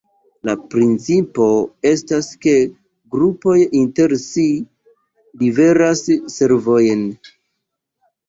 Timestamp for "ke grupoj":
2.45-3.57